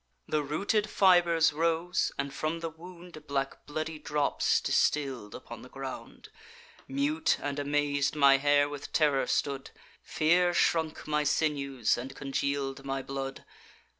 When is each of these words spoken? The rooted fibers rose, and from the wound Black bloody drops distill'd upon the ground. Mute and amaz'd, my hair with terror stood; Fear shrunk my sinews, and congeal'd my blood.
The 0.27 0.41
rooted 0.41 0.89
fibers 0.89 1.53
rose, 1.53 2.11
and 2.17 2.33
from 2.33 2.59
the 2.61 2.71
wound 2.71 3.27
Black 3.27 3.67
bloody 3.67 3.99
drops 3.99 4.59
distill'd 4.59 5.35
upon 5.35 5.61
the 5.61 5.69
ground. 5.69 6.29
Mute 6.87 7.37
and 7.39 7.59
amaz'd, 7.59 8.15
my 8.15 8.37
hair 8.37 8.67
with 8.67 8.91
terror 8.93 9.27
stood; 9.27 9.69
Fear 10.01 10.55
shrunk 10.55 11.07
my 11.07 11.23
sinews, 11.23 11.99
and 11.99 12.15
congeal'd 12.15 12.83
my 12.83 13.03
blood. 13.03 13.45